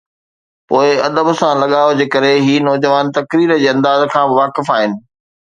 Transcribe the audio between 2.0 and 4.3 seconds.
ڪري هي نوجوان تقرير جي انداز کان